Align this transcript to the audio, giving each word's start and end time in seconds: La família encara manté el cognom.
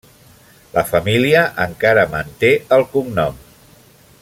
La 0.77 0.83
família 0.91 1.43
encara 1.67 2.07
manté 2.15 2.51
el 2.79 2.87
cognom. 2.95 3.39